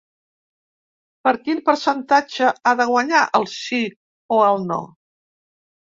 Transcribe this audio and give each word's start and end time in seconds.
Per 1.27 1.33
quin 1.43 1.59
percentatge 1.67 2.49
ha 2.55 2.73
de 2.81 2.89
guanyar 2.95 3.21
el 3.41 3.45
sí 3.59 3.83
o 4.37 4.41
el 4.49 4.67
no? 4.73 4.83